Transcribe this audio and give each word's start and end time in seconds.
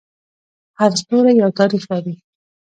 هر 0.79 0.91
ستوری 1.01 1.33
یو 1.41 1.49
تاریخ 1.59 1.83
لري. 1.91 2.15